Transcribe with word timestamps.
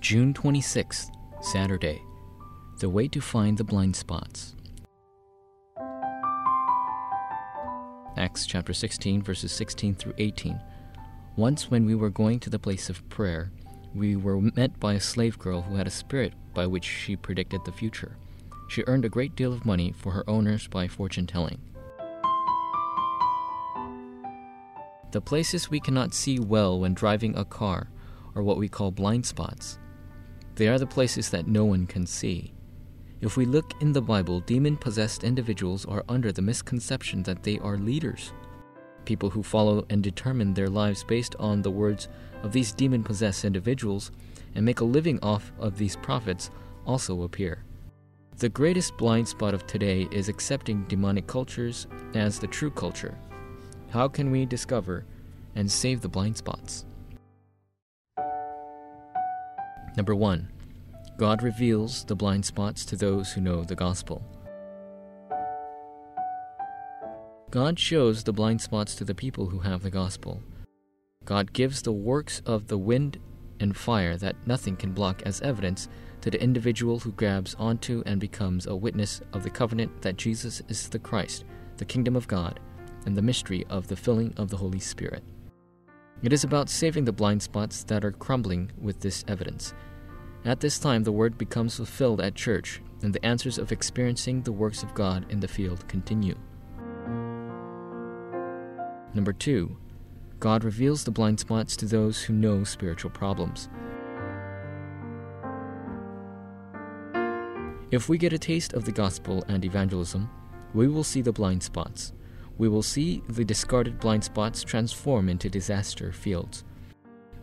June 0.00 0.32
26th, 0.32 1.10
Saturday. 1.40 2.00
The 2.78 2.88
way 2.88 3.08
to 3.08 3.20
find 3.20 3.58
the 3.58 3.64
blind 3.64 3.96
spots. 3.96 4.54
Acts 8.16 8.46
chapter 8.46 8.72
16, 8.72 9.22
verses 9.22 9.50
16 9.50 9.96
through 9.96 10.14
18. 10.18 10.60
Once, 11.36 11.68
when 11.68 11.84
we 11.84 11.96
were 11.96 12.10
going 12.10 12.38
to 12.40 12.48
the 12.48 12.60
place 12.60 12.88
of 12.88 13.06
prayer, 13.08 13.50
we 13.92 14.14
were 14.14 14.40
met 14.40 14.78
by 14.78 14.94
a 14.94 15.00
slave 15.00 15.36
girl 15.36 15.62
who 15.62 15.74
had 15.74 15.88
a 15.88 15.90
spirit 15.90 16.32
by 16.54 16.64
which 16.64 16.84
she 16.84 17.16
predicted 17.16 17.64
the 17.64 17.72
future. 17.72 18.16
She 18.68 18.84
earned 18.86 19.04
a 19.04 19.10
great 19.10 19.34
deal 19.34 19.52
of 19.52 19.66
money 19.66 19.92
for 19.92 20.12
her 20.12 20.30
owners 20.30 20.68
by 20.68 20.86
fortune 20.86 21.26
telling. 21.26 21.60
The 25.10 25.20
places 25.20 25.70
we 25.70 25.80
cannot 25.80 26.14
see 26.14 26.38
well 26.38 26.78
when 26.78 26.94
driving 26.94 27.36
a 27.36 27.44
car 27.44 27.88
are 28.36 28.44
what 28.44 28.58
we 28.58 28.68
call 28.68 28.92
blind 28.92 29.26
spots. 29.26 29.80
They 30.58 30.66
are 30.66 30.78
the 30.80 30.88
places 30.88 31.30
that 31.30 31.46
no 31.46 31.64
one 31.64 31.86
can 31.86 32.04
see. 32.04 32.52
If 33.20 33.36
we 33.36 33.44
look 33.44 33.80
in 33.80 33.92
the 33.92 34.02
Bible, 34.02 34.40
demon 34.40 34.76
possessed 34.76 35.22
individuals 35.22 35.86
are 35.86 36.02
under 36.08 36.32
the 36.32 36.42
misconception 36.42 37.22
that 37.22 37.44
they 37.44 37.60
are 37.60 37.78
leaders. 37.78 38.32
People 39.04 39.30
who 39.30 39.44
follow 39.44 39.86
and 39.88 40.02
determine 40.02 40.52
their 40.52 40.68
lives 40.68 41.04
based 41.04 41.36
on 41.38 41.62
the 41.62 41.70
words 41.70 42.08
of 42.42 42.52
these 42.52 42.72
demon 42.72 43.04
possessed 43.04 43.44
individuals 43.44 44.10
and 44.56 44.64
make 44.64 44.80
a 44.80 44.84
living 44.84 45.20
off 45.22 45.52
of 45.60 45.78
these 45.78 45.94
prophets 45.94 46.50
also 46.84 47.22
appear. 47.22 47.62
The 48.38 48.48
greatest 48.48 48.96
blind 48.96 49.28
spot 49.28 49.54
of 49.54 49.64
today 49.64 50.08
is 50.10 50.28
accepting 50.28 50.86
demonic 50.88 51.28
cultures 51.28 51.86
as 52.14 52.40
the 52.40 52.48
true 52.48 52.72
culture. 52.72 53.16
How 53.90 54.08
can 54.08 54.32
we 54.32 54.44
discover 54.44 55.06
and 55.54 55.70
save 55.70 56.00
the 56.00 56.08
blind 56.08 56.36
spots? 56.36 56.84
Number 59.96 60.16
1. 60.16 60.57
God 61.18 61.42
reveals 61.42 62.04
the 62.04 62.14
blind 62.14 62.46
spots 62.46 62.84
to 62.84 62.94
those 62.94 63.32
who 63.32 63.40
know 63.40 63.64
the 63.64 63.74
gospel. 63.74 64.22
God 67.50 67.76
shows 67.76 68.22
the 68.22 68.32
blind 68.32 68.60
spots 68.60 68.94
to 68.94 69.04
the 69.04 69.16
people 69.16 69.46
who 69.46 69.58
have 69.58 69.82
the 69.82 69.90
gospel. 69.90 70.40
God 71.24 71.52
gives 71.52 71.82
the 71.82 71.90
works 71.90 72.40
of 72.46 72.68
the 72.68 72.78
wind 72.78 73.18
and 73.58 73.76
fire 73.76 74.16
that 74.16 74.46
nothing 74.46 74.76
can 74.76 74.92
block 74.92 75.20
as 75.26 75.40
evidence 75.40 75.88
to 76.20 76.30
the 76.30 76.40
individual 76.40 77.00
who 77.00 77.10
grabs 77.10 77.56
onto 77.56 78.04
and 78.06 78.20
becomes 78.20 78.68
a 78.68 78.76
witness 78.76 79.20
of 79.32 79.42
the 79.42 79.50
covenant 79.50 80.02
that 80.02 80.18
Jesus 80.18 80.62
is 80.68 80.88
the 80.88 81.00
Christ, 81.00 81.44
the 81.78 81.84
kingdom 81.84 82.14
of 82.14 82.28
God, 82.28 82.60
and 83.06 83.16
the 83.16 83.22
mystery 83.22 83.66
of 83.68 83.88
the 83.88 83.96
filling 83.96 84.32
of 84.36 84.50
the 84.50 84.56
Holy 84.56 84.78
Spirit. 84.78 85.24
It 86.22 86.32
is 86.32 86.44
about 86.44 86.70
saving 86.70 87.06
the 87.06 87.12
blind 87.12 87.42
spots 87.42 87.82
that 87.84 88.04
are 88.04 88.12
crumbling 88.12 88.70
with 88.80 89.00
this 89.00 89.24
evidence. 89.26 89.74
At 90.44 90.60
this 90.60 90.78
time, 90.78 91.04
the 91.04 91.12
word 91.12 91.36
becomes 91.36 91.76
fulfilled 91.76 92.20
at 92.20 92.34
church, 92.34 92.80
and 93.02 93.12
the 93.12 93.24
answers 93.24 93.58
of 93.58 93.72
experiencing 93.72 94.42
the 94.42 94.52
works 94.52 94.82
of 94.82 94.94
God 94.94 95.26
in 95.30 95.40
the 95.40 95.48
field 95.48 95.86
continue. 95.88 96.36
Number 99.14 99.32
two, 99.32 99.76
God 100.38 100.62
reveals 100.62 101.02
the 101.02 101.10
blind 101.10 101.40
spots 101.40 101.76
to 101.78 101.86
those 101.86 102.22
who 102.22 102.32
know 102.32 102.62
spiritual 102.62 103.10
problems. 103.10 103.68
If 107.90 108.08
we 108.08 108.18
get 108.18 108.32
a 108.32 108.38
taste 108.38 108.74
of 108.74 108.84
the 108.84 108.92
gospel 108.92 109.42
and 109.48 109.64
evangelism, 109.64 110.30
we 110.74 110.86
will 110.88 111.02
see 111.02 111.22
the 111.22 111.32
blind 111.32 111.62
spots. 111.62 112.12
We 112.58 112.68
will 112.68 112.82
see 112.82 113.22
the 113.28 113.44
discarded 113.44 113.98
blind 113.98 114.24
spots 114.24 114.62
transform 114.62 115.28
into 115.28 115.48
disaster 115.48 116.12
fields. 116.12 116.64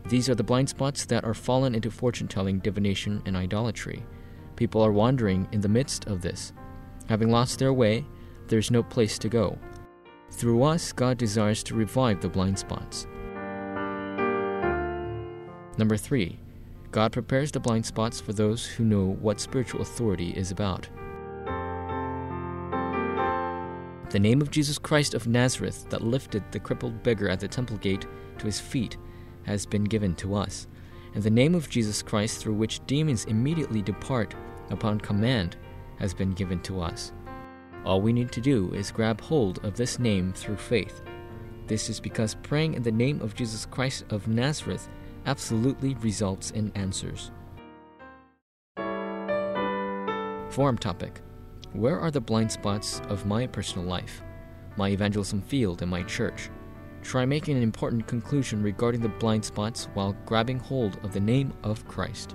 These 0.08 0.28
are 0.28 0.36
the 0.36 0.44
blind 0.44 0.68
spots 0.68 1.04
that 1.06 1.24
are 1.24 1.34
fallen 1.34 1.74
into 1.74 1.90
fortune 1.90 2.28
telling, 2.28 2.60
divination, 2.60 3.22
and 3.26 3.36
idolatry. 3.36 4.04
People 4.54 4.80
are 4.80 4.92
wandering 4.92 5.48
in 5.50 5.60
the 5.60 5.68
midst 5.68 6.06
of 6.06 6.22
this. 6.22 6.52
Having 7.08 7.30
lost 7.30 7.58
their 7.58 7.72
way, 7.72 8.04
there's 8.46 8.70
no 8.70 8.84
place 8.84 9.18
to 9.18 9.28
go. 9.28 9.58
Through 10.30 10.62
us, 10.62 10.92
God 10.92 11.18
desires 11.18 11.64
to 11.64 11.74
revive 11.74 12.20
the 12.20 12.28
blind 12.28 12.56
spots. 12.58 13.06
Number 15.76 15.96
three, 15.96 16.38
God 16.92 17.12
prepares 17.12 17.50
the 17.50 17.60
blind 17.60 17.84
spots 17.84 18.20
for 18.20 18.32
those 18.32 18.64
who 18.64 18.84
know 18.84 19.16
what 19.20 19.40
spiritual 19.40 19.82
authority 19.82 20.30
is 20.30 20.52
about. 20.52 20.88
The 24.10 24.20
name 24.20 24.40
of 24.40 24.52
Jesus 24.52 24.78
Christ 24.78 25.14
of 25.14 25.26
Nazareth 25.26 25.90
that 25.90 26.02
lifted 26.04 26.44
the 26.52 26.60
crippled 26.60 27.02
beggar 27.02 27.28
at 27.28 27.40
the 27.40 27.48
temple 27.48 27.76
gate 27.78 28.06
to 28.38 28.46
his 28.46 28.60
feet 28.60 28.96
has 29.46 29.64
been 29.64 29.84
given 29.84 30.14
to 30.16 30.34
us, 30.34 30.66
and 31.14 31.22
the 31.22 31.30
name 31.30 31.54
of 31.54 31.70
Jesus 31.70 32.02
Christ 32.02 32.40
through 32.40 32.54
which 32.54 32.84
demons 32.86 33.24
immediately 33.24 33.80
depart 33.80 34.34
upon 34.70 35.00
command 35.00 35.56
has 35.98 36.12
been 36.12 36.32
given 36.32 36.60
to 36.62 36.80
us. 36.80 37.12
All 37.84 38.00
we 38.00 38.12
need 38.12 38.32
to 38.32 38.40
do 38.40 38.72
is 38.74 38.90
grab 38.90 39.20
hold 39.20 39.64
of 39.64 39.76
this 39.76 39.98
name 39.98 40.32
through 40.32 40.56
faith. 40.56 41.02
This 41.66 41.88
is 41.88 42.00
because 42.00 42.34
praying 42.42 42.74
in 42.74 42.82
the 42.82 42.92
name 42.92 43.20
of 43.20 43.34
Jesus 43.34 43.64
Christ 43.64 44.04
of 44.10 44.28
Nazareth 44.28 44.88
absolutely 45.24 45.94
results 45.96 46.50
in 46.50 46.72
answers. 46.74 47.30
Forum 50.50 50.78
topic 50.78 51.20
Where 51.72 51.98
are 52.00 52.10
the 52.10 52.20
blind 52.20 52.50
spots 52.50 53.00
of 53.08 53.26
my 53.26 53.46
personal 53.46 53.86
life, 53.86 54.22
my 54.76 54.88
evangelism 54.88 55.42
field, 55.42 55.82
and 55.82 55.90
my 55.90 56.02
church? 56.02 56.50
Try 57.06 57.24
making 57.24 57.56
an 57.56 57.62
important 57.62 58.08
conclusion 58.08 58.64
regarding 58.64 59.00
the 59.00 59.08
blind 59.08 59.44
spots 59.44 59.86
while 59.94 60.16
grabbing 60.26 60.58
hold 60.58 60.98
of 61.04 61.12
the 61.12 61.20
name 61.20 61.52
of 61.62 61.86
Christ. 61.86 62.34